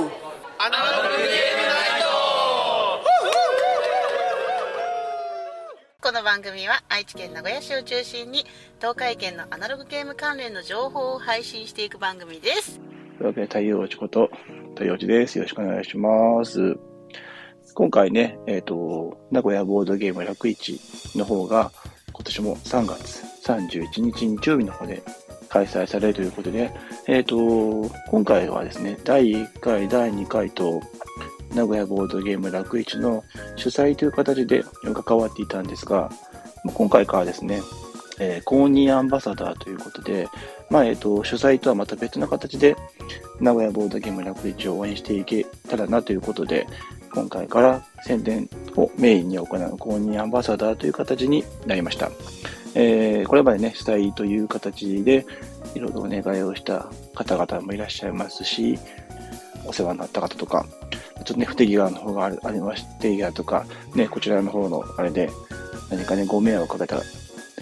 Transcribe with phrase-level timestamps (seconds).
[0.00, 2.08] アナログゲームナイト
[6.00, 8.46] この番組は愛知県名古屋市を中心に
[8.78, 12.80] 東海圏のアナログゲーム関連の情報を配信していく番組です。
[13.18, 14.30] というわけで、太陽寺こと、
[14.70, 15.36] 太陽寺です。
[15.36, 16.78] よろしくお願いします。
[17.74, 21.72] 今回ね、えっ、と、名古屋ボードゲーム101の方が、
[22.14, 25.02] 今年も3月31日日曜日の方で
[25.50, 26.72] 開催されるということで、
[27.06, 27.36] えっ、と、
[28.08, 30.80] 今回はですね、第1回、第2回と、
[31.54, 33.24] 名古屋ボードゲーム101の
[33.56, 34.64] 主催という形で
[35.04, 36.08] 関わっていたんですが、
[36.74, 37.60] 今回からですね、
[38.20, 40.28] えー公認アンバサダーということで、
[40.70, 42.76] まあ、えっ、と、主催とはまた別の形で、
[43.40, 46.68] 名古屋ボードゲーム101を応援していけたらなということで、
[47.12, 52.10] 今回から宣伝をメインに行う公認アンバサダーという形になりました。
[52.74, 55.26] えーこれまでね、主催という形で、
[55.74, 58.78] いろいろお願いをした方々もいらっしゃいますし、
[59.66, 60.66] お世話になった方とか、
[61.16, 65.30] ちょっとね、不手際の方がありまして、不手際とか、ね、こちらの方のあれで、
[65.90, 66.96] 何かね、ご迷惑をかけた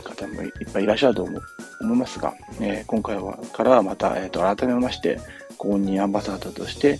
[0.02, 1.38] 方もいっぱいいらっしゃると思
[1.80, 5.18] 思いますが、えー今回はからはまた、えー、と改めまして、
[5.56, 6.98] 公認アンバサダーとして、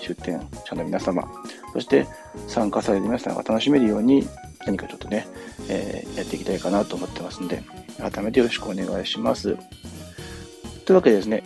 [0.00, 1.28] 出展者の皆様、
[1.72, 2.06] そして
[2.46, 4.26] 参加される皆さんが楽しめるように、
[4.66, 5.26] 何かちょっとね、
[5.68, 7.62] えーやっていきたいかなと思ってますので、
[7.98, 9.56] 改めてよろしくお願いします。
[10.84, 11.42] というわけでですね、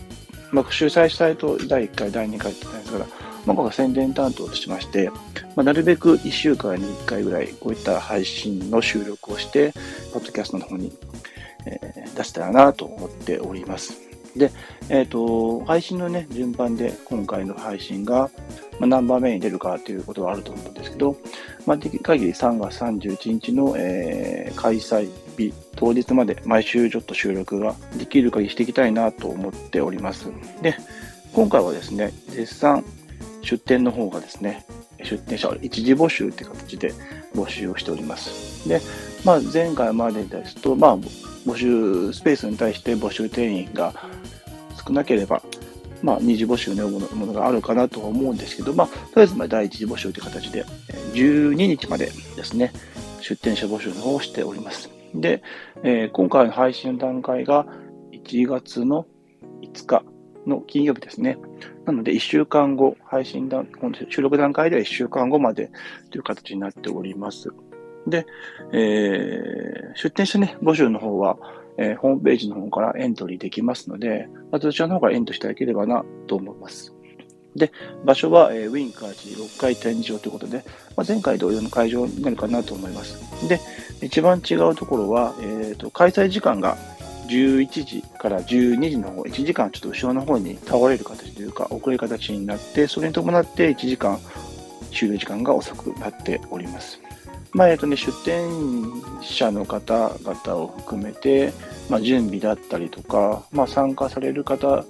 [0.50, 3.06] まあ、主催したいと第1回、第2回って言ったんですから、
[3.46, 5.10] まあ、僕は宣伝担当としまして、
[5.56, 9.72] まあ、なるべく1週間に1回ぐらい、こういった配信の収録をして、
[10.12, 10.92] ポッドキャストの方に、
[11.66, 14.11] えー出せたらなと思っております。
[14.36, 14.50] で、
[14.88, 18.30] えっ、と、配信のね、順番で今回の配信が、
[18.78, 21.16] まあ、何番目に出るかということはあると思うんですけど、
[21.66, 30.30] まあ、できる限り3月31日の、えー開催日当日まで毎週ちょっと収録ができる限りしていきたいなと思っております。
[30.60, 30.76] で、
[31.32, 32.84] 今回はですね、絶賛
[33.42, 34.64] 出店の方がですね、
[35.02, 36.92] 出店者一時募集って形で
[37.34, 38.68] 募集をしております。
[38.68, 38.80] で、
[39.24, 43.92] まあ、前回までですと、まあ、募集スペースに対して募集定員が
[44.86, 45.42] 少なければ、
[46.02, 50.64] まあ、二次募集のようなものがあるかなとは思うんですけど、まあ、とりあえずま第一次募集という形で、
[51.14, 52.06] 12日まで
[52.36, 52.72] ですね、
[53.20, 54.90] 出店者募集の方をしております。
[55.14, 55.42] で、
[55.82, 57.66] えー今回の配信の段階が
[58.12, 59.06] 1月の
[59.62, 60.04] 5日
[60.46, 61.38] の金曜日ですね。
[61.84, 63.68] なので、1週間後、配信段、
[64.08, 65.70] 収録段階では1週間後まで
[66.10, 67.50] という形になっております。
[68.06, 68.26] で、
[68.72, 71.38] えー出店者ね、募集の方は、
[71.78, 76.94] えーホームページの方からエントリーできますので、まずそちらの方からエントリーしていただければなと思います。
[77.56, 77.70] で、
[78.04, 80.64] 場所は、えーウィンカージ6回展示場ということで、
[80.96, 83.48] まあ、前回同様の会場になるかなと思います。
[83.48, 83.60] で、
[84.00, 86.76] 一番違うところは、えーと開催時間が
[87.28, 94.18] 11時から12時の方、1時間ちょっと後ろの方に倒れる形というか、遅れ形になって、それに伴って1時間
[94.92, 97.00] 終了時間が遅くなっております。
[97.52, 98.50] まあ、えっとね、出店
[99.20, 101.52] 者の方々を含めて、
[101.90, 104.84] まあ、準備だったりとか、まあ、参加される方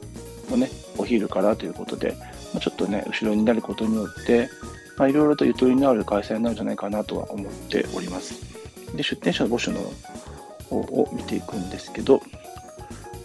[0.49, 2.17] もね、お昼からということで、
[2.53, 4.49] まあ、ちょっとね、後ろになることによって、
[4.97, 8.34] まあ、いろいろとゆとりのある開催になるんじゃないかなとは思っております。
[8.94, 9.81] で、出店者の募集の
[10.69, 12.23] 方を見ていくんですけど、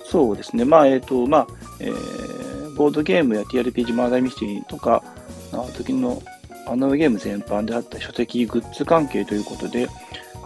[0.03, 1.47] そうですね、まあ、えっ、と、まあ、
[1.79, 2.37] えー
[2.77, 5.03] ボードゲームや TRPG マーダーミステリーとか、
[5.51, 6.21] あの時の
[6.69, 9.87] アナログゲーム全般であった書籍グッズ関係ということで、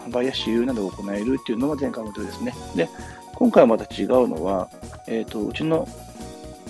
[0.05, 2.53] 販売や私有などを行えるっていうのが前回のとですね。
[2.75, 2.89] で、
[3.35, 4.69] 今回はまた違うのは、
[5.07, 5.87] えっ、と、うちの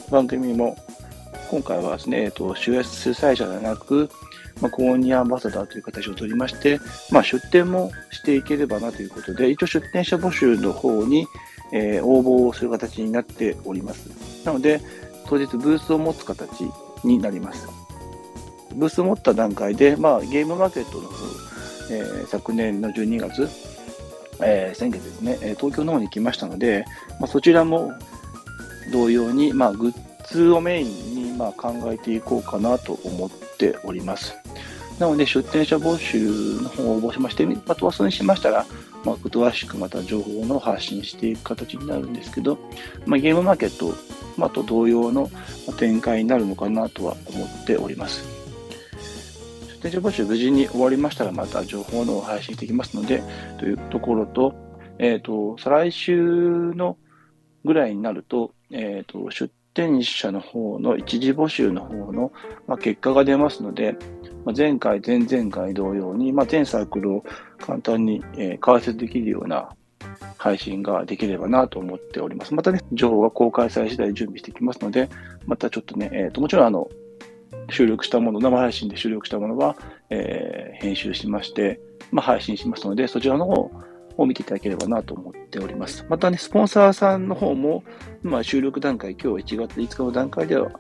[0.10, 0.78] 番組も、
[1.50, 4.10] 今回はですね、えっ、と、主催者ではなく、
[4.62, 6.80] まあ、公認アンバサダーという形を取りまして、
[7.12, 11.28] まあ、出店もしていければなということで、一応出店者募集の方に、
[11.74, 14.46] えー応募をする形になっております。
[14.46, 14.82] なので、
[15.28, 16.70] 当日ブースを持つ形
[17.04, 17.81] になります。
[18.76, 21.16] ブース持った段階で、まあ、ゲームマーケットの方、
[21.92, 23.50] えー昨年の12月、
[24.42, 26.86] えー先月ですね、東京の方に来ましたので、
[27.20, 27.92] まあ、そちらも
[28.92, 29.94] 同様に、まあ、グッ
[30.32, 34.36] ズをメインに、まあ、考えていこうかなと思っております。
[35.00, 38.66] なので、出店者募集の方を応募しまして、あとはそれにしましたら、
[39.04, 42.58] まあ、詳しくまた情報の発信していく形になるんですけど、
[43.06, 43.96] まあ、ゲームマーケット、
[44.38, 45.30] まあ、と同様の
[45.78, 48.41] 展開になるのかなとは思っております。
[49.82, 53.24] 出店者募集無事に終わりましたら、また情報のを配信していきますので、
[53.58, 54.54] というところと、
[55.00, 56.22] えっ、と、再来週
[56.76, 56.98] の
[57.66, 62.32] ぐらいになると、えっ、と、出店者の方の一時募集の方の、
[62.68, 63.96] まあ、結果が出ますので、
[64.46, 67.24] まあ、前回、前々回同様に、まあ、全サークルを
[67.60, 69.70] 簡単に、えー解説できるような
[70.38, 72.54] 配信ができればなと思っております。
[72.54, 75.10] またね、情報が公開され次第準備していきますので、
[75.48, 76.88] またちょっとね、えーと、もちろんあの、
[77.70, 79.78] 収録したもの、生配信で収録したものは、
[80.10, 81.80] えー、編集しまして、
[82.12, 83.72] まあ、配信しますので、そちらの方
[84.18, 86.06] を見ていただければなと思っております。
[86.10, 87.84] またね、スポンサーさんの方も、
[88.24, 90.72] まあ、収録段階、今日1月5日の段階では、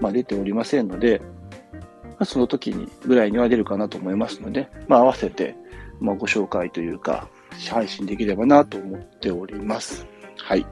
[0.00, 1.22] まあ、出ておりませんので、
[2.18, 5.56] ま、その時にぐらいには出るかなと思いますので、まあ、合わせて、
[6.00, 7.28] ま、ご紹介というか、
[7.70, 10.06] 配信できればなと思っております。
[10.38, 10.66] はい。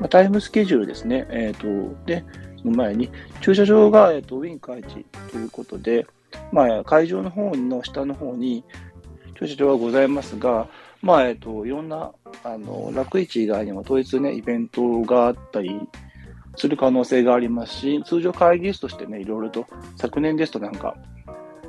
[0.00, 1.26] ま、タイムスケジュールですね。
[1.30, 2.24] えっ、ー、と、で、
[2.64, 6.06] の前に、駐車場が、えーと、ウィンク愛知ということで、
[6.52, 8.64] まあ、会場の方の下の方に
[9.38, 10.68] 駐車場はございますが、
[11.02, 12.12] まあ、え、ー、と、いろんな、
[12.42, 15.78] あの、楽市以外にも統一ね、イベントがあったり
[16.56, 20.96] する可能性がありますし、通常会議室としてね、いろいろと、昨年ですとなんか、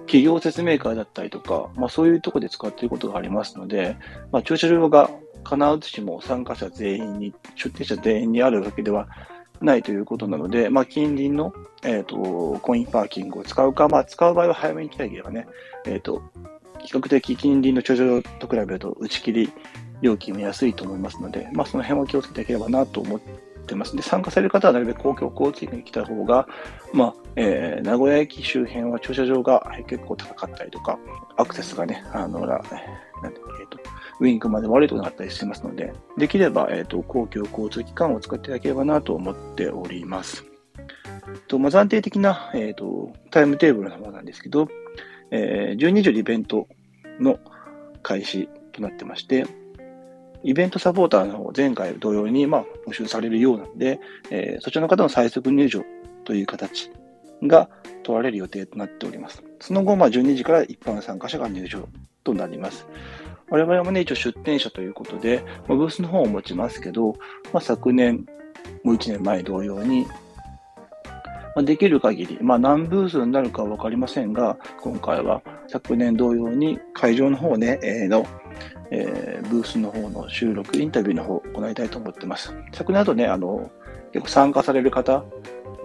[0.05, 3.97] 企業説明会だったりとか、まあそういうところで使っていることがありますので、
[4.31, 5.09] まあ駐車場が
[5.43, 9.07] 必ずしも参加者全員に、出店者全員にあるわけでは
[9.61, 11.53] ないということなので、まあ近隣の、
[11.83, 15.47] え、ー、と、コインパーキングを使うか、まあ使う場合は早めに来たければね、
[15.85, 16.21] え、ー、と、
[16.83, 19.53] 比較的近隣の駐車場と比べると打ち切り
[20.01, 23.19] 料金も安いと思いますので、まあその辺は気をつけていければなと思
[23.65, 23.95] ってます。
[23.95, 26.47] で、参加される方はなるべく公共交通に来た方が、
[26.93, 30.97] まあ、えー、名古屋駅周辺は駐車場が結構高かったりとか、
[31.35, 32.75] アクセスがね、あの、なんだっけ、
[33.61, 33.77] えっ、と、
[34.19, 40.45] ウィンクまで悪いところがあったりしてますので、できれば、えっ、ー、と、公共交通機関を使っていただければなと思っております。
[41.47, 44.67] とまあ、暫定的な、え、ー、と、タイムテーブルの方なんですけど、
[45.31, 46.67] えー、12時イベント
[47.19, 47.39] の
[48.03, 49.45] 開始となってまして、
[50.45, 53.99] イベントサポーターの方、前回同様に、まあ、募集されるようなので、
[54.29, 55.83] えー、そちらの方の最速入場
[56.23, 56.91] という形
[57.41, 57.67] が
[58.03, 59.43] 取られる予定となっております。
[59.59, 61.89] その後、まあ、12時から一般参加者が入場
[62.23, 62.85] となります。
[63.49, 67.13] 我々もね、一応出店者ということで、まあ、ブースの方を持ちますけど、
[67.51, 68.27] まあ、昨年、
[68.83, 70.05] もう1年前同様に、
[71.55, 78.27] まあ、できる限り、まあ、何ブースになるかはわかりませんが、今回は昨年同様に会場の方ね、えー、の
[78.91, 82.53] えー、ブースの方の収録、インタビューの方行いたいと思ってます。
[82.73, 83.71] 昨年あとね、あの、
[84.11, 85.23] 結構参加される方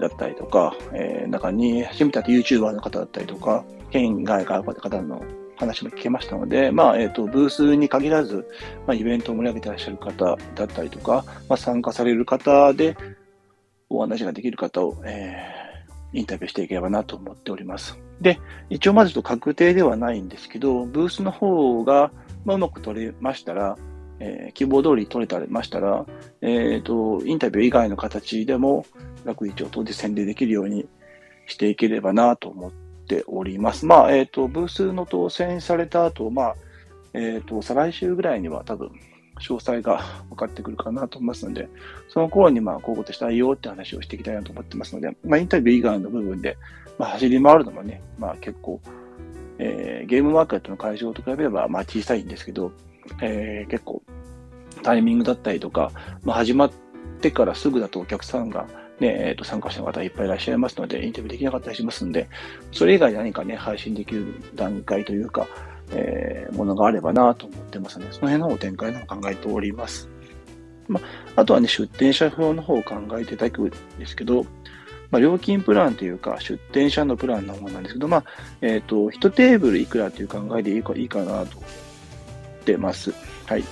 [0.01, 5.23] だったりとか、えー、中に初めて YouTuber の方だったりとか、県外からの方の
[5.57, 8.49] 話も聞けましたので、まあ、えっ、ー、と、ブースに限らず、
[8.87, 12.97] まあ、イベントを盛り上げてらっしゃる方だったりとか、まあ、参加される方で、
[13.89, 17.99] お話ができる方を、えー、インタビューしていければなと思っております。
[18.21, 18.39] で、
[18.69, 22.11] 一応まずと確定ではないんですけど、ブースの方が、
[22.45, 23.77] まあ、うまく取れましたら、
[24.19, 26.05] えー、希望通り取れたりましたら、
[26.43, 28.85] えっ、ー、と、インタビュー以外の形でも、
[29.25, 30.87] 楽市を当日宣伝できるように
[31.47, 32.73] していければなと思っ
[33.07, 33.87] ております。
[33.87, 36.55] まあ、えっ、ー、と、ブースの当選された後、まあ、
[37.15, 38.91] えっ、と、再来週ぐらいには多分、
[39.41, 41.69] 詳細が分かってくるかなと思いますので、
[42.09, 46.57] その頃にまあ、こういうことしたいよって話をしていきたいなと思ってますので、まあ、インタビュー以外の部分で、
[46.99, 48.81] まあ、走り回るのもね、まあ、結構、
[49.63, 52.73] えー、ゲームマーケットの会場と比べれば、まあ小さいんですけど、
[53.21, 54.03] えー、結構
[54.83, 55.93] タイミングだったりとか、
[56.25, 56.71] まあ始まっ
[57.21, 58.67] てからすぐだとお客さんが
[59.01, 62.29] ね、え、ー、と、参加者の方いっぱいいらっしゃいますので、インタビューできなかったりしますんで、
[62.73, 65.47] それ以外何かね、配信できる段階というか、
[65.93, 68.07] えー、ものがあればなと思ってますね。
[68.11, 70.09] その辺の展開の考えております。
[70.87, 71.01] ま
[71.37, 74.45] あ、あとはね、出店者表の方を考えていただくんですけど、
[75.11, 78.25] まあ、料金プランというか、出店者のプランの方なんですけど、まあ、
[78.61, 83.13] えっ、ー、と、1テーブルいくらという考えでいいかいいかなと思ってます。
[83.47, 83.65] はい。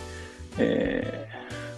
[0.58, 1.28] え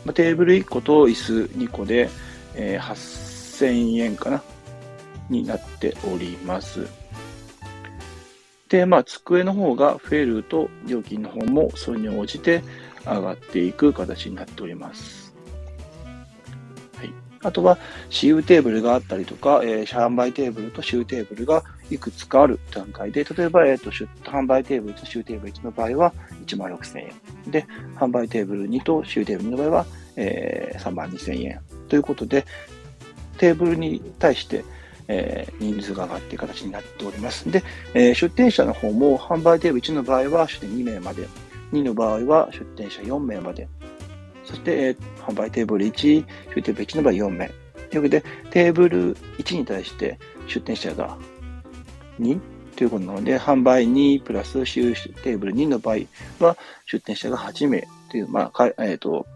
[0.02, 2.08] ー、まあ、テーブル1個と椅子2個で、
[2.54, 4.42] えー、8000円かな
[5.28, 6.87] になっております。
[8.70, 12.62] で、まあ、机の方が増えると、料金の方もそれに応じて
[13.04, 15.19] 上がっていく形になっております。
[17.42, 17.78] あとは、
[18.11, 23.90] 私有テーブルがあったりとか、えー、販売テーブルと週テーブルがいくつかある段階で、例えば、え、ー、と、
[24.30, 26.12] 販売テーブルと週テーブル1の場合は
[26.47, 27.50] 1万6000円。
[27.50, 27.66] で、
[27.97, 31.61] 販売テーブル2と週テーブル2の場合は、えー、3万2000円。
[31.88, 32.44] ということで、
[33.38, 34.62] テーブルに対して、
[35.09, 37.50] えー、人数が上がっていく形になっております。
[37.50, 41.26] で、えー、出店者の方も販売テーブル1の場合は出店2名まで、
[41.73, 43.66] 2の場合は出店者4名まで、
[44.50, 47.50] そして、え、販売テーブル1、出店部1の場合4名。
[47.90, 51.16] というわけで、テーブル1に対して出店者が
[52.21, 52.38] 2
[52.76, 55.99] ということなので、販売2プラス収テーブル2の場合
[56.38, 59.26] は出店者が8名という、まあ、えっ、ー、と、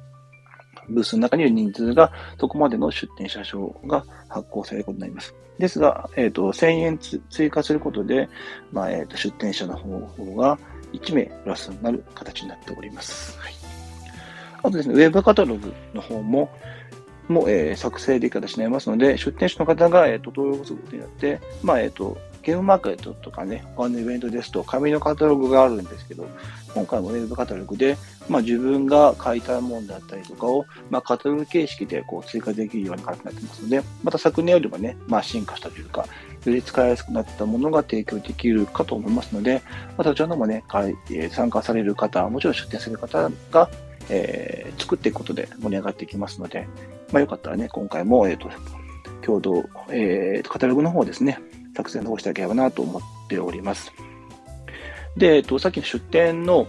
[0.88, 5.34] ブースの中にいる人数が、そこまでの出店者証が発行されることになります。
[5.58, 6.98] ですが、えっ、ー、と、1000円
[7.30, 8.28] 追加することで、
[8.72, 10.58] まあ、えっ、ー、と、出店者の方法が
[10.92, 13.38] 1名プラスになる形になっております。
[13.38, 13.63] はい。
[14.64, 16.50] あとですね、ウェブカタログの方も、
[17.28, 26.26] も、えー、作成できる形になりますので、出店者の方が、えーと、登録することによって、まあえーと、ゲームマーケットとかね、他のイベントですと、紙のカタログがあるんですけど、
[26.74, 27.96] 今回もウェブカタログで、
[28.28, 36.06] まあ、自分が買いたいものだったりとかを、まあ、カタログ形式でこう追加できるような形になってますので、また昨年よりもね、まあ、進化したというか、
[36.44, 39.62] より使いやすくなったものが提供できるかと思いますので、
[39.96, 40.64] またそちらのもね、
[41.30, 43.70] 参加される方、もちろん出店する方が、
[44.08, 46.66] えー、作っていくことで盛り上がっていきますので、
[47.12, 48.50] まあ、よかったらね、今回も、えっ、ー、と、
[49.22, 51.38] 共同、えー、カタログの方ですね、
[51.76, 53.92] 作成の方していただければなと思っております。
[55.16, 56.66] で、えっ、と、さっきの出店の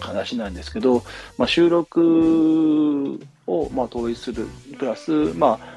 [0.00, 1.02] 話なんですけど、
[1.36, 4.46] まあ、収録を、まあ、統一する、
[4.78, 5.76] プラス、まあ、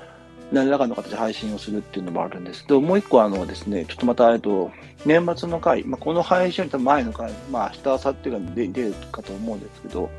[0.51, 4.71] 何らかの形で配信をするっていうのもあるんですけど、もう一個あのですね、ちょっとまた、えっと、
[5.05, 10.09] 年末の回、まあ、この配信より前の回、まあ、明日、明後日が出るかと思うんですけど、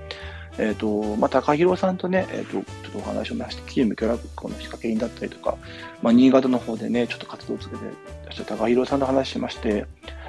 [0.60, 5.56] えっ、ー、と、まあ、高弘さんとね、えっ、ー、と、ちょっとお話をまして、キームキャラクコの仕掛け人だったりとか、
[6.02, 7.84] まあ、新潟の方でね、ちょっと活動を続けて
[8.26, 9.86] らっしゃる高弘さんと話しまして、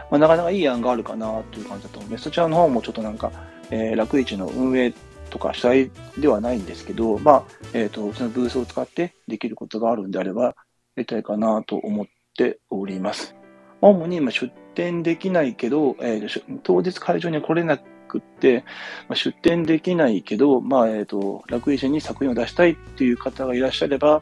[0.09, 2.23] まあ、なかなかいい案があるかなという感じだと思います。
[2.23, 3.31] そちらの方もちょっとなんか、
[3.71, 4.93] えー、楽市の運営
[5.29, 10.53] とか主催ではないんですけど、まあ、えっ、ー、と、うちのブースを使ってできることがあるんであれば、や
[10.97, 12.05] りたいかなと思っ
[12.37, 13.35] ております。
[13.81, 18.63] 主に今出店できないけど、えー、当日会場に来れなくって、
[19.07, 24.21] まあ、出店できないけど、まあ、えっ、ー、と、楽医者に作品を出したいっていう方がいらっしゃれば、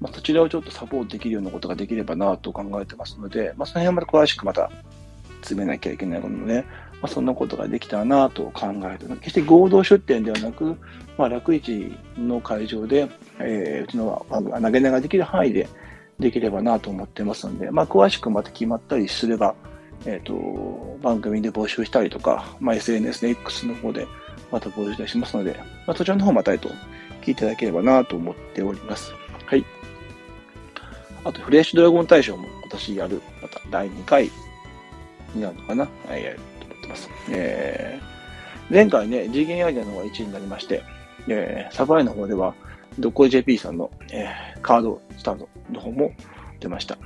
[0.00, 4.70] まあ、そちらをちょっとサポートできるようなことができればなと考えてますので、まあ、その辺はまた詳しくまた
[5.40, 6.62] 詰めなきゃいけないので、
[7.00, 10.76] まあ、そんなことができたらなと考えて決して合同出店ではなく、
[11.16, 13.08] まあ、楽市の会場で、
[13.38, 15.68] えー、うちの投げ投げできる範囲で
[16.18, 19.54] できればなと思ってますので、まあ、詳しくまた決まったりすれば、
[20.04, 24.06] えっ、ー、と、番組で募集したりとか、まあ、SNS で X の方で
[24.50, 29.12] また募集したしますので、まあ、そちらの方また、えっと、聞いていただければなと思っております。
[29.46, 29.64] はい。
[31.24, 34.30] あと、フレッシュドラゴン大賞も今年やる、また第2回
[35.34, 35.88] になるのかな？
[36.08, 37.10] はい、やると思ってます。
[37.30, 40.82] えー、前回ね、次元アイデアの方が1位になりまして、
[41.28, 42.54] えー、サバイの方では、
[42.98, 46.12] どこ JP さんの、えー、カードスタンドの方も
[46.60, 46.96] 出ました。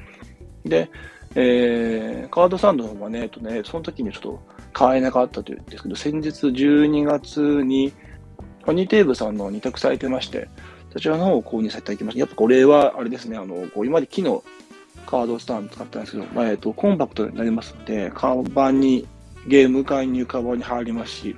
[0.64, 0.90] で、
[1.34, 7.92] えー、カードサンドの方はね、えっとね、その時にちょっと買えなかったというんですけど、先日12月に、
[8.62, 10.48] ファニーテーブさんの2択されてまして、
[10.92, 12.20] そちらの方を購入させていただきました。
[12.20, 14.42] やっぱこれは、あれですね、あの、こう今まで木の
[15.06, 19.06] カードスタンド使ったんですけど、まあ、えっと、コンパクトになりますので、カバンに、
[19.46, 21.36] ゲーム会にカバンに入りますし、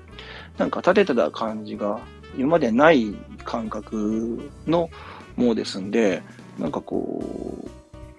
[0.58, 2.00] なんか立てた感じが、
[2.37, 4.88] 今までない感覚の
[5.37, 6.22] ものですんで、
[6.58, 7.22] なんかこ
[7.64, 7.70] う、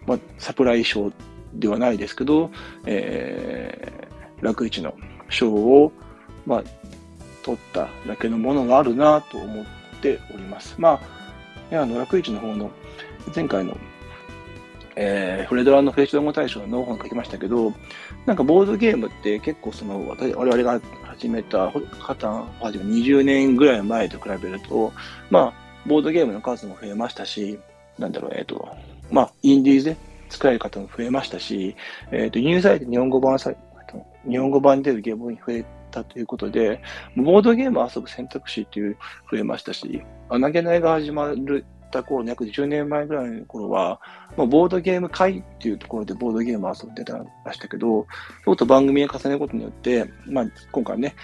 [0.06, 1.12] まあ、サプライ賞
[1.54, 2.52] ではないですけど、
[2.86, 4.96] えー、楽市の
[5.30, 5.92] 賞を、
[6.46, 6.64] まあ、
[7.44, 9.66] 取っただけのものがあるなと思っ
[10.02, 10.76] ております。
[10.78, 11.00] ま
[11.72, 12.72] あ、あの、楽市の方の
[13.36, 13.78] 前回の
[14.96, 17.74] えー、フレドランのフェイスドラゴ大賞のノーホン書きましたけど、
[18.26, 24.94] なんかボードゲームって結構その、我々が始めた、カタン始め20年ぐらい前と比べると、
[25.30, 25.54] まあ、
[25.86, 27.60] ボードゲームの数も増えましたし、
[27.98, 28.68] なんだろう、えっ、ー、と、
[29.12, 29.98] まあ、インディーズで
[30.30, 31.76] 作られる方も増えましたし、
[32.12, 36.82] えっ、ー、と、ニューサイト日本語版、日本語版に出るゲームに増えたということで、
[37.16, 38.98] ボードゲームを遊ぶ選択肢っていう
[39.32, 44.02] 増えましたし、投げないが始まるた頃の約10年前ぐらいの頃は、
[44.36, 48.08] まあ、ボードゲーム会っていうところでボードゲームを遊んでたましたけど、
[48.44, 51.16] そうと番組を重ねることによって、まあ、今回ね、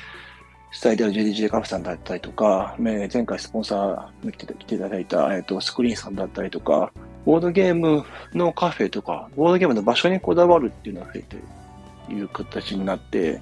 [0.71, 6.91] 主催である JDJ カフェさんだったりとか、前回スポンサーに来ていただいた、えっと、スクリーンさんだったりとか、
[7.25, 13.41] ボードゲームのカフェとか、ボードゲームの場所にこだわるっていうのが増えていう形になって、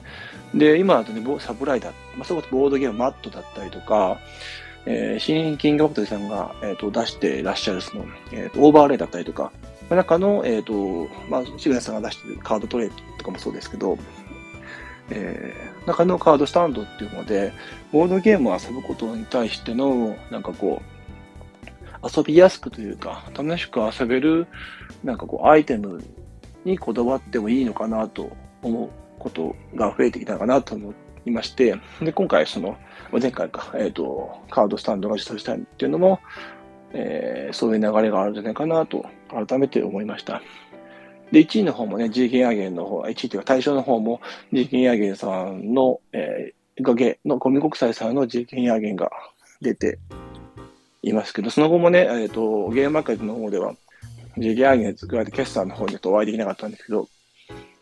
[0.54, 4.20] で、今だとね、サプライだ、まあ、そういうことボードゲームマットだったりとか、
[4.86, 9.52] えー、新キングオブトリさんが、えーと、出してらっしゃるその、えーと、オーバーレイだったりとか、
[9.90, 13.98] 中の、えっ、ー、と、まあ、シグナさんが出してるカードトレイとかもそうですけど、
[15.10, 17.54] えー、中のカードスタンドっていうので、
[17.92, 20.98] ボードゲームを遊ぶことに対しての、なんかこう、
[22.04, 24.48] 遊びやすくというか、楽しく遊べる、
[25.04, 26.04] なんかこう、アイテム
[26.66, 28.30] にこだわってもいいのかなと
[28.62, 30.94] 思うことが増えてきたのかなと思
[31.26, 32.78] いまして、で、今回その、
[33.12, 36.20] 前回か、えっ、ー、と、カードスタンドが実装したいっていうのも、
[36.94, 40.42] えー、そういう流れがあるんじゃないかなと、改めて思いました。
[41.32, 44.22] で、1位の方もね、GK アゲンの方、1位というか対象の方も
[44.54, 49.12] GK アゲンさんの、えー、がげのコミ国際さんの GK アゲンが
[49.62, 50.00] 出て
[51.02, 53.74] いますけど、その後もね、えっ、ー、と、ゲームマーケットの方では
[54.38, 57.08] GK アゲン作られて決算の方にとお会いできなかったんですけど、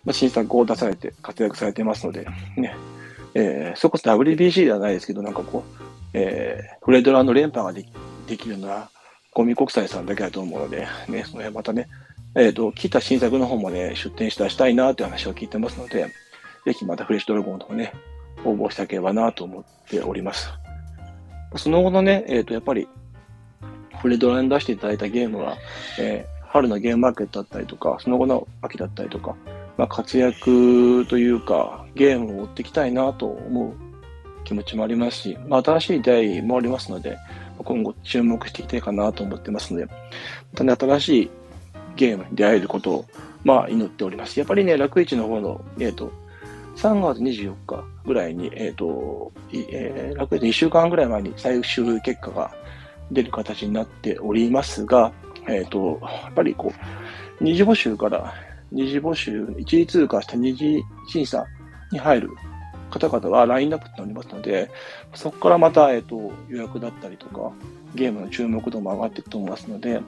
[0.03, 2.75] まあ、新作を出されて活躍されてますので、ね、
[3.33, 7.91] えー、そこそ WBC ではないですけど、なんかこう、えー、フレドランの連覇ができ
[8.27, 8.89] できるのは、
[9.33, 11.87] ゴミ国際さんだけだと思うので、ね、その辺またね、
[12.35, 16.07] えっ、ー、と、来た新作の方もね、出展したしたいなという話を聞いてますので、
[16.65, 17.93] ぜひまたフレッシュドラゴンの方ね、
[18.43, 20.49] 応募したければなと思っております。
[21.55, 22.87] その後のね、えっ、ー、と、やっぱり、
[24.01, 25.57] フレドラに出していただいたゲームは、
[25.97, 29.35] えー、春のゲームマーケットだったりとか、その後の秋だったりとか、
[29.77, 33.73] まあ、活躍というか、ゲームを追っていきたいなと思う
[34.43, 37.17] 気持ちもありますし、まあ、新しい出会いもありますので、
[37.57, 39.91] 今後注目していきたいかなと思ってますので、ま
[40.55, 41.31] たね、新しい
[41.95, 43.05] ゲームに出会えることを、
[43.43, 44.39] まあ、祈っております。
[44.39, 46.11] やっぱりね、楽市の方の、えっ、ー、と、
[46.75, 52.51] 3月24日ぐらいに、えっ、ー、と、えー、楽市1週間ぐらい前に最終結果が
[53.11, 55.11] 出る形になっておりますが、
[55.47, 56.73] えっ、と、やっぱりこ
[57.39, 58.33] う、二次募集から
[58.71, 61.45] 二次募集、一次通過した二次審査
[61.91, 62.29] に入る
[62.89, 64.69] 方々はラインナップとなりますので、
[65.13, 67.51] そこからまた、えっ、と、予約だったりとか、
[67.93, 70.01] ゲームの注目度も上がっていくと思いますので、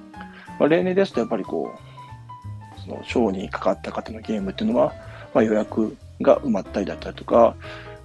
[0.59, 4.93] まあ、例年ですとやっぱりこう、その賞にかかった方のゲームっていうのは、
[5.33, 7.55] まあ、予約が埋まったりだったりとか、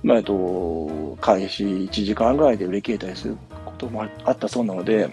[0.02, 5.08] まあ、えっと、開始1時間ぐらいで売り切れたりすることもあったそうなので、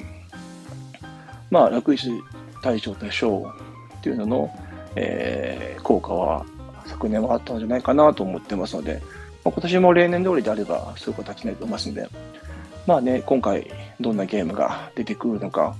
[1.51, 2.09] まあ、楽石
[2.63, 3.51] 大賞と賞
[3.99, 4.59] っていうのの、
[4.95, 6.45] えー、効果は
[6.85, 9.01] 昨年はあったんじゃないかなと思ってますので、
[9.43, 12.09] まあ、今年も例年通りであればそういう形になると思いますので、
[12.87, 13.69] まあね、今回
[13.99, 15.75] どんなゲームが出てくるのか、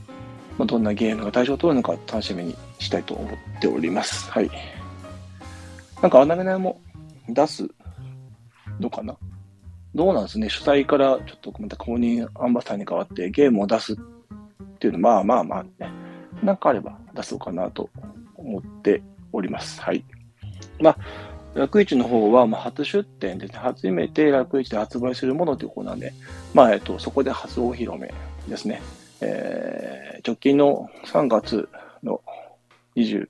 [0.59, 4.29] まあ、どんなゲームが対象を取るのか楽しみにしたいと思っております。
[4.29, 4.51] はい。
[6.01, 6.79] なんか、穴ナゲも
[7.29, 7.65] 出す
[8.79, 9.15] のかな？
[9.95, 10.49] どうなんですね。
[10.49, 13.97] 主催からちょっとまた公認アンバサダーに変わってゲームを出すっ
[14.79, 15.89] ていうのまあまあまあね、
[16.43, 17.89] なんかあれば出そうかなと
[18.35, 19.01] 思って
[19.31, 19.81] おります。
[19.81, 20.03] はい。
[20.79, 20.97] まあ、
[21.55, 23.59] 楽市の方は、まあ、初出店ですね。
[23.59, 26.13] 初めて楽市で発売するものということなんで、
[26.53, 28.13] まあ、えっと、そこで初お披露目
[28.47, 28.81] ですね。
[29.21, 31.67] えー、直近の3月
[32.03, 32.21] の
[32.95, 33.27] 21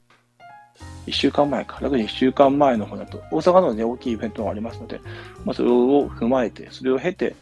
[1.12, 5.00] 週間前か、楽に1週間前の方だと、大阪の、ね、大きいイベントがありますので、
[5.45, 7.36] まあ、それを踏まえて、それを経て、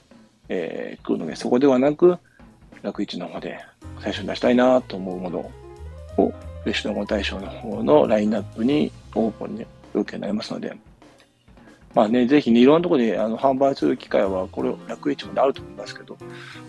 [0.50, 2.18] えー、来るので、そこではなく、
[2.84, 3.60] 楽市の方で
[4.02, 5.40] 最初に出したいなと思うもの
[6.18, 6.32] を、
[6.62, 10.76] フレッシュドゴ大賞の方のラインナップにオープンに受けになりますので、
[11.98, 16.16] まあね、ぜひね、いろんなところであの販売する機会は、これ、楽市もであると思いますけど、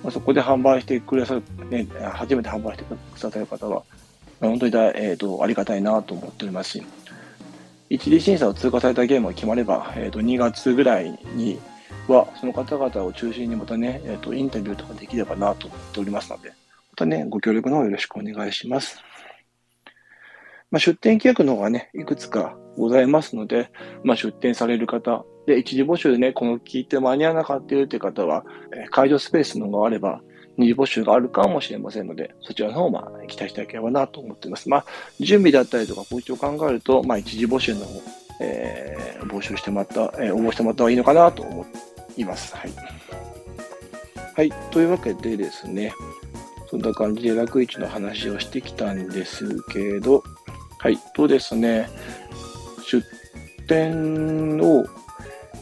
[0.02, 3.82] まあ、そこで販売してくださる、ね、初めて販売してくださる方は、
[4.40, 6.86] まあ、本当にだ、えーと、ありがたいなと思っておりますし、
[7.90, 11.60] 一次審査を通過されたゲームが決まれば、えーと、2月ぐらいに
[12.06, 16.54] は、その方々を中心にまたね、えーと、インタビューとかできればなと思っておりますので、ま
[16.96, 18.98] たね、ご協力の方よろしくお願いします。
[20.70, 23.70] まあ、出店規約の方がね、いくつかございますので、
[24.04, 30.20] まあ、出店される方、で、一時募集でね、この聞いて間に合わなかったよって方は、え、会場スペースのがあれば、
[30.58, 34.68] 二次募集があるかもしれませんので、そちらの方も期待していただければなと思っています。
[34.68, 34.84] まあ、
[35.20, 38.02] 準備だったりとか、こういうを考えると、まあ、一次募集の方、
[38.40, 41.66] えー、募集してもらった、えー、応募してもらった方がいいのかなと思
[42.16, 42.54] います。
[42.54, 42.70] はい。
[44.34, 44.52] はい。
[44.70, 45.94] というわけでですね、
[46.68, 50.22] そんな感じで楽市の話をしてきたんですけど、
[50.78, 50.98] はい。
[51.14, 51.88] とですね、
[52.90, 53.04] 出
[53.66, 54.86] 店を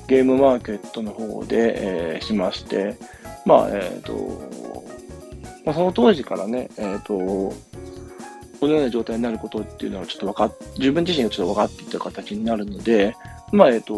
[0.06, 2.96] ゲームマーケットの方で、えー、しまして、
[3.44, 4.48] まあ、えっ、ー、と、
[5.64, 7.14] まあ、その当時からね、えっ、ー、と、
[8.60, 13.16] このような状態になることっていうのはちょっと分かっ、自分自身がちょっと分かっていた形になるので、
[13.52, 13.94] まあ、えっ、と、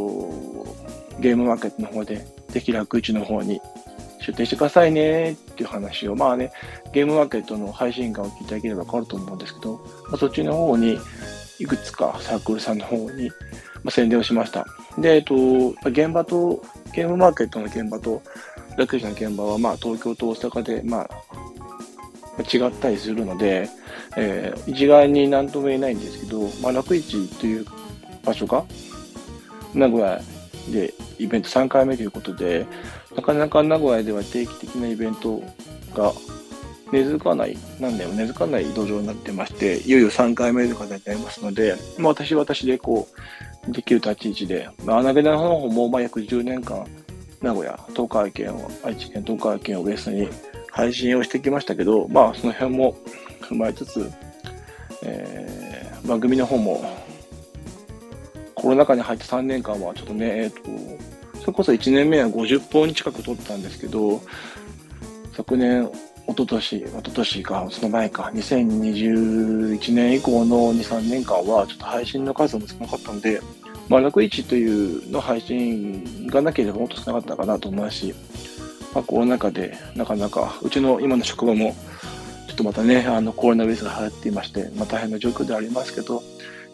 [1.20, 3.60] ゲームマーケットの方で、ぜひ楽市の方に
[4.20, 6.52] 出店してくださいねっていう話を、まあね、
[6.92, 9.74] ゲームマーケットの配信会を聞いていただければ分かると思うんですけど、
[10.08, 10.98] まあ、そっちの方に、
[11.59, 13.31] いくつかサークルさんの方に、
[13.83, 14.66] ま、宣伝をしました。
[14.99, 15.35] で、えっと、
[15.85, 16.62] 現場と、
[16.94, 18.23] ゲームマーケットの現場と、
[18.77, 21.09] 楽市の現場は、まあ、東京と大阪で、まあ、
[22.57, 23.68] 違ったりするので、
[24.16, 27.66] えー、一概に何とも言えないんですけど、まあ、楽市という
[28.25, 28.64] 場所が、
[29.75, 30.21] 名古屋
[30.73, 32.66] でイベント3回目ということで、
[33.16, 35.42] なかなか名古屋では定期的なイベント
[35.94, 36.12] が
[36.90, 43.09] 根付かない、何年も根付かない土壌になってまして、いよいよ3回目という形になりますので、まあ、私は私でこ
[43.66, 46.87] う、できる立ち位置で、まあ、穴毛の方もまあ約10年間、
[47.42, 50.29] 名古屋、東海県を、愛知県、東海県をベースに
[50.70, 52.96] 配信をしてきましたけど、まあ、その辺も
[53.42, 54.11] 踏まえつつ、
[55.03, 56.83] えー、番組の方も、
[58.55, 60.98] コロナ禍に入って3年間はちょっとね、えっ、ー、
[61.37, 64.20] と、それこそ1年目は50本近く取ったんですけど、
[65.33, 65.88] 昨年
[66.28, 73.40] 一昨年、一昨年か、その前か、2021年以降の2、3年間は、ちょっと配信の数も少なかったので、
[73.88, 78.14] まあ、楽市というの配信がなければもっと少なかったかなと思うし、
[78.94, 81.74] まあ、コロナ禍でなかなか、うちの今の職場も、
[82.46, 86.22] ちょっとまたね、あの、コロナウイルスが流行っていまして、まあ大変な状況でありますけど、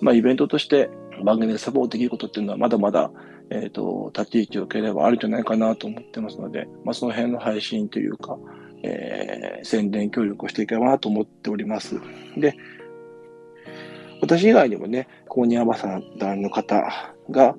[0.00, 0.90] まあイベントとして
[1.22, 3.12] 番組でサポートできることっていうのはまだまだ、
[3.50, 8.36] えっ、と、立ち位置を受ければあるんじゃないかなと思ってますので、まあその辺の配信というか、
[8.84, 12.00] えー、宣伝協力をしていければなと思っております。
[12.36, 12.54] で、
[14.20, 16.82] 私以外にもね、公認アンバサダーの方
[17.30, 17.56] が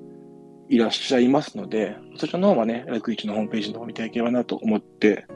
[0.68, 5.26] いらっしゃいますので、そちらの方はね、楽市のホームページの方を見ていければなと思って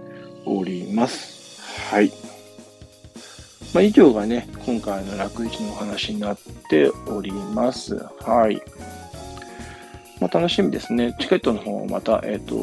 [0.45, 1.61] おります。
[1.93, 2.11] はい。
[3.73, 7.97] まあ、以上がね、今回の楽市のお話になっております。
[7.97, 8.61] はい。
[10.21, 11.15] まあ、楽しみですね。
[11.21, 12.57] チケットの方をまた、えっ、と、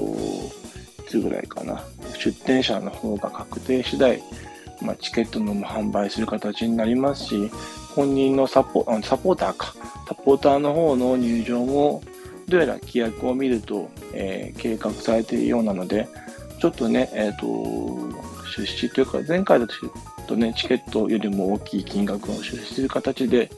[1.07, 1.83] いつぐらいかな。
[2.17, 4.21] 出店者の方が確定次第、
[4.81, 7.51] まあ、チケットのも販売する形になりますし、
[7.95, 9.73] 本人のサポサポーターか、
[10.07, 12.03] サポーターの方の入場も、
[12.47, 16.07] どうやら規約を見ると、えー計画されているようなので、
[16.59, 17.45] ちょっとね、えっ、と、
[18.55, 19.67] 出資というか、前回だ
[20.27, 23.49] とね、チケットよりも大きい金額を出資する形で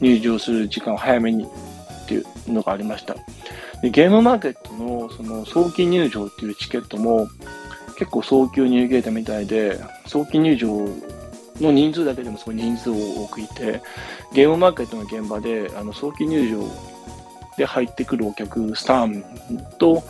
[0.00, 3.16] 入場する時間を早めにっていうのがありました。
[3.84, 7.28] でゲームマーケットのその早期入場っていうチケットも
[7.98, 10.68] 結構早急に受けたみたいで、早期入場
[11.60, 12.94] の人数だけでもすごい人数を
[13.24, 13.82] 多くいて、
[14.32, 16.66] ゲームマーケットの現場であの早期入場
[17.58, 19.22] で入ってくるお客さん
[19.78, 20.02] と、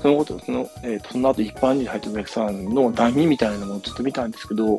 [0.00, 4.78] そのこと、その、えーとその後一般人入ってお客さんの談義みたいなものをちょっと見たんですけど、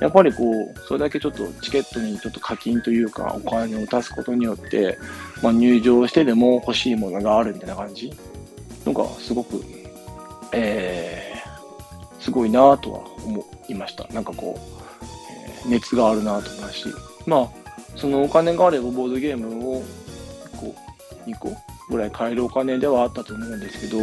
[0.00, 4.98] やっぱりこう、それだけちょっとチケットにちょっと課金というか、お金を出すことによって、
[5.42, 8.12] まあ、入場してでも欲しいものがあるみたいな感じ
[8.84, 9.62] のが、すごく、
[10.52, 14.06] えー、すごいなとは思いました。
[14.12, 14.78] なんかこう、えー
[15.66, 16.84] 熱があるなと思いますし、
[17.26, 17.48] まあ、
[17.96, 20.74] そのお金があればボードゲームを1個、
[21.26, 21.56] 2個
[21.90, 23.98] ぐらい買えるお金ではあったと思うんですけど、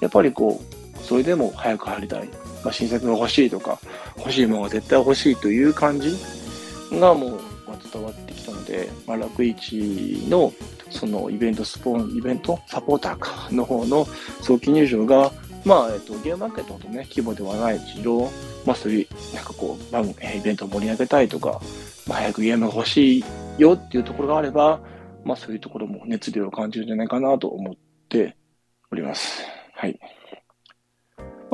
[0.00, 2.28] やっぱりこう、それでも早く入りたい。
[2.64, 3.78] まあ、新作が欲しいとか、
[4.16, 6.16] 欲しいものが絶対欲しいという感じ
[6.92, 7.30] がもう
[7.66, 10.52] まあ伝わってきたので、まあ、楽市の
[10.90, 14.06] そのイベントスポーン、イベントサポーターかの方の
[14.40, 15.30] 早期入場が、
[15.64, 18.30] まあ、えっと、ゲームマーケットほどね、規模ではないけど、
[18.64, 21.60] まあ、そういう、なんかこう、番えーイベントを盛り上げたいとか、
[22.06, 23.24] まあ、早くゲームが欲しい
[23.58, 24.80] よっていうところがあれば、
[25.24, 27.74] まあ、そういうところも熱量を感じるんじゃないかなと思っ
[28.08, 28.36] て
[28.92, 29.53] おります。
[29.74, 29.98] はい。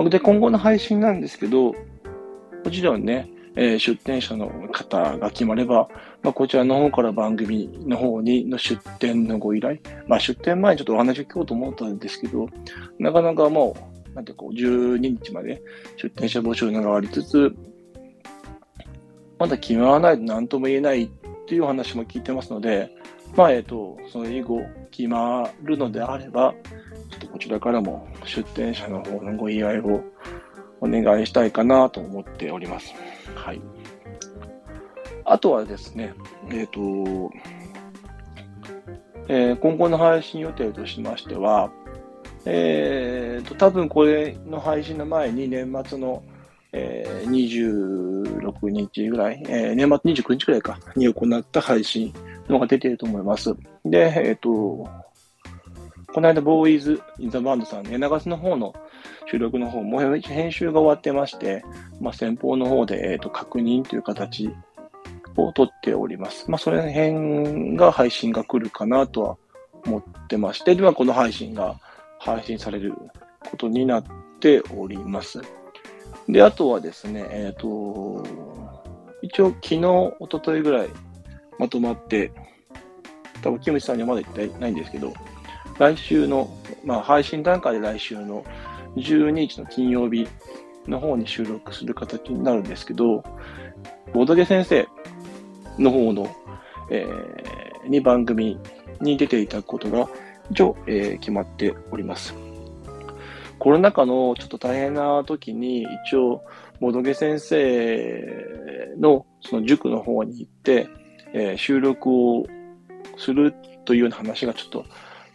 [0.09, 1.73] で、今後の配信なんですけど、
[2.65, 5.89] もちろんね、えー出店者の方が決まれば、
[6.23, 12.49] まあ、こちらの方から番組の方にの出店のご依頼、まあ、出店前にちょっとお話を聞こうと思ったんですけど、
[12.99, 13.77] なかなかも
[14.13, 15.63] う、なんてこう、12日まで
[15.97, 17.55] 出店者募集がありつつ、
[19.39, 21.09] まだ決まらないと何とも言えないっ
[21.47, 22.91] ていう話も聞いてますので、
[23.37, 26.55] まあ、えっ、と、その以後決まるのであれば、
[27.11, 30.03] ちょっとこちらからも出店者の方のご依頼を
[30.81, 32.95] お願いしたいかなと思っております。
[33.35, 33.61] はい。
[35.25, 36.15] あとはですね、
[36.51, 36.81] えっ、と、
[39.29, 41.71] えー今後の配信予定としましては、
[42.47, 46.23] えー、と、多分これの配信の前に年末の、
[46.73, 52.13] えー26日ぐらい、えー年末29日ぐらいか、に行った配信
[52.51, 53.55] のが出てると思います。
[53.85, 54.89] で、えっ、と、
[56.13, 58.75] この間、ボーイズ・イン・ザ・バンドさんの長瀬の方の
[59.31, 61.65] 収録の方も編集が終わってまして、
[62.01, 64.51] まあ、先方の方で、えー、と確認という形
[65.37, 66.51] を取っております。
[66.51, 69.37] まあ、その辺が配信が来るかなとは
[69.87, 71.77] 思ってまして、ではこの配信が
[72.19, 72.95] 配信される
[73.49, 74.05] ことになっ
[74.41, 75.41] ております。
[76.29, 78.25] で、あとはですね、えっ、と、
[79.23, 80.89] 一応昨日、一昨日ぐらい
[81.61, 82.33] まとまって、
[83.43, 85.13] 多分キムチさんにはまだ言ってないんですけど、
[85.79, 86.49] 来週の、
[86.85, 88.43] まあ配信段階で来週の
[88.97, 90.27] 12日の金曜日
[90.89, 93.23] の方に収録する形になるんですけど、
[94.15, 94.89] ボドゲ先生
[95.79, 96.35] の方の、
[96.91, 97.51] えー
[97.89, 98.59] に番組
[99.01, 100.09] に出ていただくことが
[100.51, 102.35] 一応、えー決まっております。
[103.59, 106.43] コロナ禍のちょっと大変な時に一応、
[106.81, 110.89] ボドゲ先生のその塾の方に行って、
[111.33, 112.47] えー収録を
[113.17, 114.85] するというような話がちょっと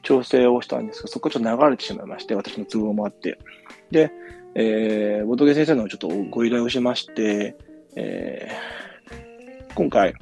[0.01, 3.39] 調整をしたんですが、そこちょっと流れてしまいまして、私の都合もあって。
[3.91, 4.11] で、
[4.55, 7.55] えー、ボトゲ先生のちょっとご依頼をしまして、
[7.95, 10.13] えー今回、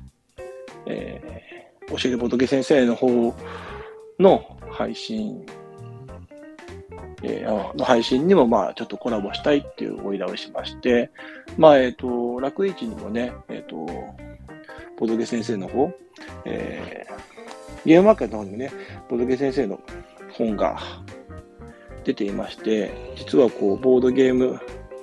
[0.87, 1.43] えー
[1.95, 3.35] 教えるボトゲ先生の方
[4.19, 5.45] の配信、
[7.21, 11.11] えーあの配信にもまあちょっとコラボしたいっていうご依頼をしまして、
[11.57, 13.85] まあえっ、と、楽市にもね、えっ、と、
[14.97, 15.91] ボトゲ先生の方、
[16.45, 17.33] えー
[17.85, 18.71] ゲームマーケットの方にもね、
[19.09, 19.79] ボドゲ先生の
[20.31, 20.79] 本が
[22.05, 24.59] 出ていまして、実はこう、ボードゲーム、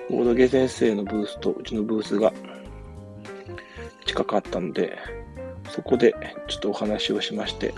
[0.09, 2.33] ボードゲ先生のブースとうちのブースが
[4.07, 4.97] 近かったので、
[5.69, 6.15] そこで
[6.49, 7.75] ちょっとお話をしまして、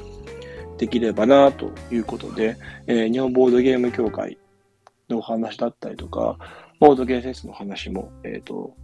[0.78, 4.38] できればなということで、えー、日本ボードゲーム協会
[5.08, 6.38] のお話だったりとか、
[6.78, 8.74] ボードゲーセンスの話も、えっ、ー、と、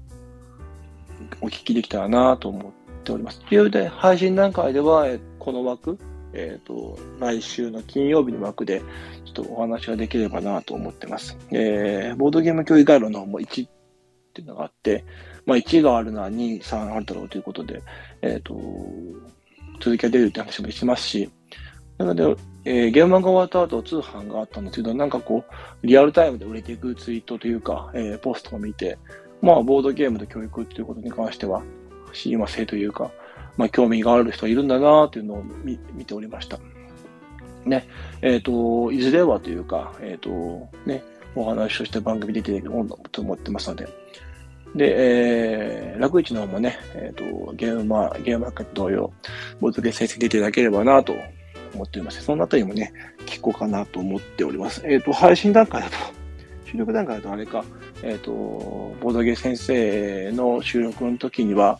[1.41, 2.73] お聞きできたらなと思っ
[3.09, 3.41] ております。
[3.41, 5.07] というで、配信段階では、
[5.39, 5.99] この枠、
[6.35, 8.81] えっ、ー、と、来週の金曜日の枠で、
[9.25, 11.37] ちょっとお話ができればなと思ってます。
[11.51, 13.71] えー、ボードゲーム教育概論の方も1っ
[14.35, 15.05] ていうのがあって、
[15.47, 17.83] まあ1があるのは2、3あるだろうということで、
[18.21, 18.61] えっ、ー、と、
[19.81, 21.31] 続きが出るって話もしますし、
[21.97, 28.99] なので、えー、ゲームが終わった後、通販があったんですけど、なんかこう、リアルタイムで売れていくツイートというか、えー、ポストを見て、
[29.41, 31.63] まあ、ボードゲームで教育っていうことに関しては、
[32.13, 33.11] 親和性というか、
[33.57, 36.59] まあ、興味がある人がいるんだなっていうのを見見ておりました。
[37.65, 37.89] ね、
[38.23, 41.03] えっ、ー、と、いずれはというか、えっ、ー、と、ね、
[41.35, 42.71] お話をして番組出ている
[43.13, 43.89] と思ってますので、
[44.75, 49.13] で、えー、楽市の方もね、えっ、ー、と、ゲームマー、ゲームマーケット同様、
[49.61, 51.15] ボードゲ先生出ていただければなと
[51.75, 52.93] 思っておりまして、そのあたりもね、
[53.27, 54.83] 聞こうかなと思っております。
[54.85, 55.97] えっ、ー、と、配信段階だと、
[56.71, 57.65] 収録段階だとあれか、
[58.03, 58.33] えっ、ー、と、
[59.01, 61.79] ボードゲー先生の収録の時には、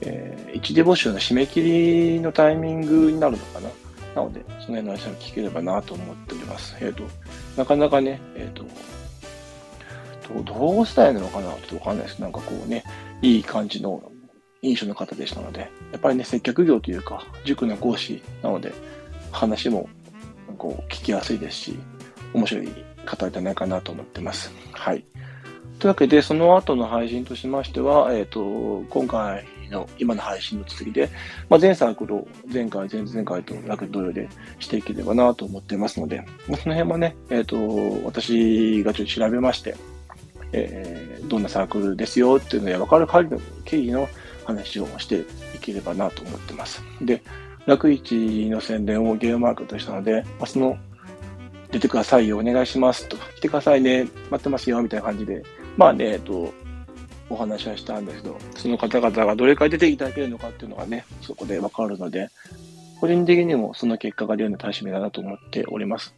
[0.00, 3.68] えー、一時募集の締め切りのタイミングになるのかな。
[4.16, 6.76] なので、その辺の話を聞ければなと思っております。
[6.80, 7.04] えっ、ー、と、
[7.56, 8.66] なかなかね、えっ、ー、と、
[10.42, 12.18] どうしたいのかなちょっとわかんないです。
[12.18, 12.84] なんかこうね、
[13.22, 14.10] いい感じの
[14.62, 18.72] 印象の方でしたので、やっぱりね、接客業というか、塾の講師なので、
[19.30, 19.88] 話も
[20.58, 21.78] こう聞きやすいですし、
[22.34, 24.52] 面白い方じゃないかなと思ってます。
[24.72, 25.04] はい。
[25.78, 31.08] というわけで、その後の配信としましては、えっ、ー、と、今回の今の配信の続きで、
[31.48, 39.76] まあ、全サークルを前回、前々回と楽同様でしていければなと思ってますので、ま、その辺はね、えっ、ー、と、私がちょっと調べまして、
[40.52, 44.08] えー、どんなサークルですよっていうのが分かる限りの経緯の
[44.44, 45.20] 話をして
[45.54, 46.82] いければなと思ってます。
[47.02, 47.22] で、
[47.66, 50.78] 楽市の宣伝をゲームマークとしたので、まあ、その、
[51.70, 55.42] 出てくださいよ、お願いしますと、来てくださいね、待ってますよ、みたいな感じで、
[55.76, 56.52] まあね、えっと、
[57.30, 62.30] お話はしたんですけど、その方々がどれくらい出ていただけるのかっていうのがね、そこでわかるので、
[63.00, 66.14] 個人的にもその結果が出るの楽しみだなと思っております。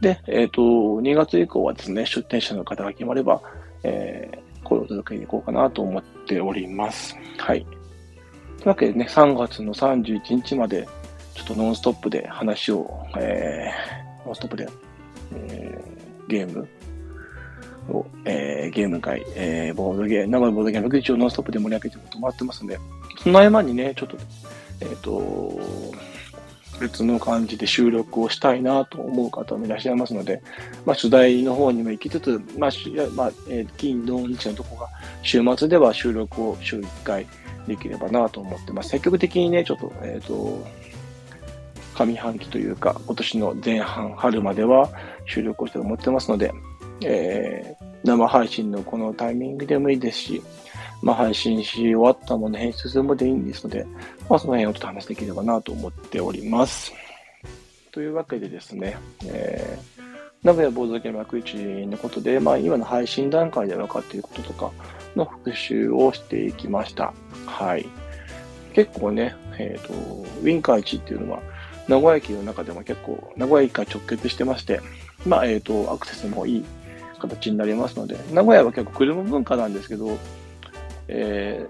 [0.00, 3.40] で、えっ、ー、と、2月以降はですね、出店者の方が決まれば、
[3.82, 7.16] えー、声を届けに行こうかなと思っております。
[7.38, 7.64] はい。
[8.58, 10.86] というわけでね、3月の31日まで、
[11.34, 14.68] ちょっとノンストップで話を、えー、ノンストップで、
[15.34, 16.68] えー、ゲーム
[17.88, 22.78] を、えー、ゲーム会、えー、ボードゲーム、生のボードゲーム、一応ノンストップで盛り上げてもらってますんで、
[23.22, 24.16] その合間にね、ちょっと、
[24.80, 25.60] えっ、ー、と、
[26.80, 30.42] 別の感じで収録をしたいなと思う方もいらっしゃいますので、
[30.84, 32.70] まあ、取材の方にも行きつつ、まあ、
[33.14, 34.88] まあ、えー、金、土、日のとこが、
[35.22, 37.26] 週末では収録を週1回、
[37.66, 38.90] できればなと思ってます。
[38.90, 40.66] 積極的にね、ちょっと、えっ、ー、と、
[41.94, 44.90] 上半期というか、今年の前半、春までは
[45.26, 46.52] 収録をして思ってますので、
[47.02, 50.42] えー、生配信のこのタイミングでもいいですし、
[51.02, 53.86] まあ、配信し終わったもの編集するまでいいんですので、
[54.28, 56.92] まあ、その辺をちょっと話できればなと思っております。
[57.92, 60.02] というわけでですね、えー、
[60.42, 64.72] 名古屋ボードゲーム幕市のことで、まあ、今の配信段階で分かっていることとか
[65.14, 67.12] の復習をしていきました。
[67.46, 67.86] はい。
[68.72, 69.92] 結構ね、えっ、ー、と、
[70.40, 71.42] ウィンカー市っていうのは、
[71.88, 74.80] 名古屋駅の中でも結構、名古屋駅から直結してまして、
[75.26, 76.64] まあ、えっ、ー、と、アクセスもいい
[77.18, 80.18] 形になりますので、名古屋は結構車文化なんですけど、
[81.08, 81.66] え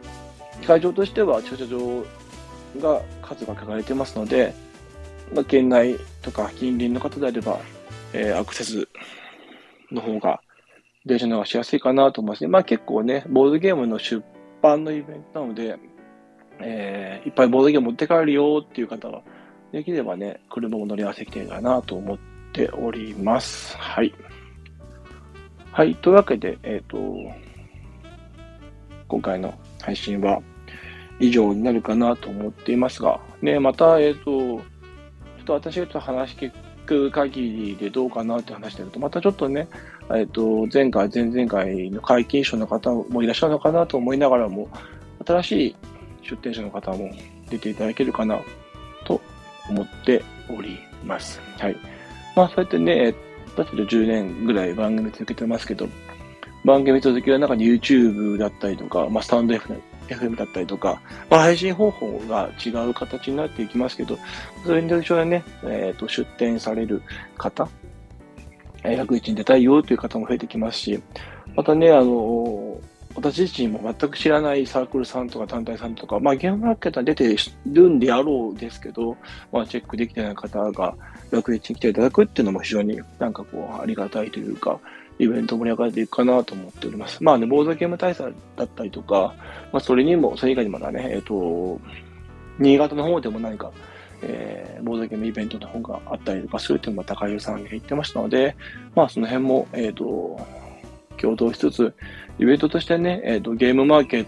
[0.61, 2.05] ー、会場としては駐車場
[2.81, 4.55] が数が書かれてますので、
[5.35, 7.59] まあ、県内とか近隣の方であれば、
[8.13, 8.89] えー、アクセス
[9.91, 10.41] の方が、
[11.07, 12.49] 電車の方がしやすいかなと思いますね。
[12.49, 14.25] まあ結構ね、ボードゲームの出
[14.63, 15.77] 版のイベントなので、
[16.61, 19.23] えー、いっぱいボードゲーム持って帰るよっていう方は、
[19.75, 22.19] できればね、車も乗り合わせきてるかなと思っ
[22.53, 23.77] ております。
[23.77, 24.15] はい。
[25.73, 25.97] はい。
[25.97, 26.97] というわけで、えっ、ー、と、
[29.09, 30.41] 今回の配信は
[31.19, 36.53] 以上になるかなと思っていますが、ね、また、えっ、ー、と、ちょっと私がちょっと話聞
[36.87, 39.67] く限りでどうかなって話してると、またちょっとね、
[40.11, 44.69] えっ、ー、と、前回、前々回の解禁賞の方もいらっしゃるのかなと思いながらも、
[45.27, 45.77] 新しい
[46.23, 47.11] 出店者の方も
[47.51, 48.39] 出ていただけるかな
[49.69, 51.41] 思っております。
[51.59, 51.77] はい。
[52.37, 53.15] まあ、そうやってね、
[53.57, 55.89] だって10年ぐらい番組続けてますけど、
[56.65, 61.01] 番組続きは中に YouTube だったりとか、まあ、スタンド FM だったりとか、
[61.31, 64.19] まあ、配信方法が違う形になっていきますけど、
[64.65, 67.03] それによってね、えっ、ー、と、出店される
[67.37, 67.69] 方、
[68.83, 71.03] 101に出たいよという方も増えてきますし、
[71.55, 72.64] またね、あの、
[73.15, 79.17] 私自身も全く知らないサークルさんとか団体さんとか、まあ、ゲームマーケットは出てるんであろうですけど、
[79.53, 80.95] まあ、チェックできてない方が
[81.31, 84.81] 楽市に来ていただくっていうのも非常になんかこう、ありがたいというか、
[85.19, 87.23] イベント盛り上がっていくかなと思っております。
[87.23, 89.35] まあね、ボードゲーム大祭だったりとか、
[89.73, 91.81] まあ、それにも、それ以外にもだね、えっ、と、
[92.59, 93.71] 新潟の方でも何か、
[94.23, 98.57] えー、ボードゲームイベントの方があったりとかするっていうのも高井さんが言ってましたので、
[98.95, 100.41] まあその辺も、えっ、ー、と、
[101.21, 101.95] 共同しつつ、
[102.39, 104.27] イベントとしてね、えっ、ー、と、ゲームマーケッ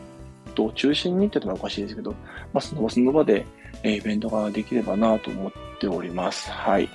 [0.54, 2.12] トを中心にっていうのはおかしいですけど、
[2.52, 3.44] まあその場その場で、
[3.82, 6.50] えイベントができればなと思っております。
[6.50, 6.88] はい。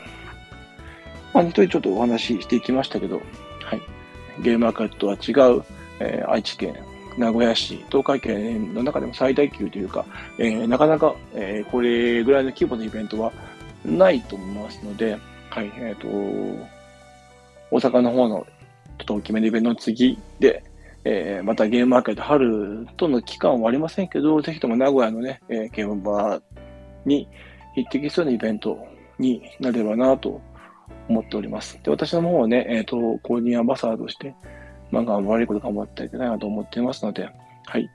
[1.34, 3.21] まあ、一人ちょっとお話ししていきましたけど、
[3.63, 3.82] はい。
[4.41, 5.63] ゲームマーケットは違う、
[5.99, 6.75] え愛知県
[7.17, 10.06] 名古屋市、東海圏の中でも最大級というか、
[10.38, 13.32] えー、なかなか、えー、これぐらいの規模のイベントは
[13.86, 15.17] ないと思いますので、
[15.49, 16.08] はい、えっ、ー、と、
[17.69, 18.47] 大阪の方の
[18.97, 20.63] ちょっと大きめのイベントの次で、
[21.04, 26.41] えー、またゲームマーケット春との期間はありませんけど、ぜひとも名古屋のね、えー、ゲームバー
[27.06, 27.27] に
[27.75, 28.77] 匹敵するようなイベント
[29.17, 30.41] になればなと
[31.10, 31.80] 思っております。
[31.84, 34.34] で、私の方はね、えっ、ー、と、公認アンバサーとして、
[34.91, 37.30] まあ、頑張れること頑張っていけないなと思っていますので、
[37.65, 37.89] はい。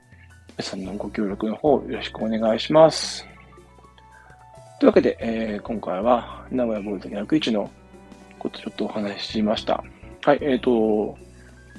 [0.57, 3.25] 皆さんのご協力の方よろしくお願いします。
[4.79, 7.69] というわけで、えー、今回は名古屋ボールド101の
[8.39, 9.83] ことちょっとお話ししました。
[10.27, 11.17] はい、えっ、ー、と、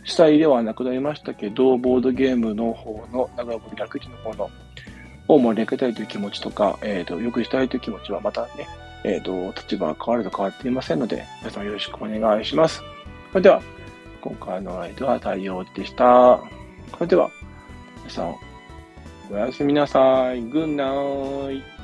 [0.04, 4.50] 主催ではなくなりましたけど、ボードゲームの方の、名古屋ボールド101の方の、
[5.28, 8.66] を盛り上げたいという気持ちとか、えっ、ー、と、よくしたいという気持ちはまたね、
[9.04, 12.82] えっ、ー、と、立場が変わると変わっていませんので、皆さんよろしくお願いします。
[13.32, 13.60] それでは、
[14.22, 16.40] 今回のライトは太陽でした。
[16.92, 17.30] それでは、
[17.98, 18.34] 皆さん、
[19.30, 20.40] おやすみなさい。
[20.40, 21.77] グッナイ。